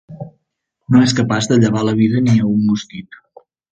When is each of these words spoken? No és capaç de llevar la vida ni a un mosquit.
No 0.95 1.01
és 1.07 1.13
capaç 1.19 1.49
de 1.51 1.57
llevar 1.65 1.83
la 1.89 1.93
vida 2.01 2.25
ni 2.31 2.35
a 2.41 2.49
un 2.55 2.65
mosquit. 2.71 3.21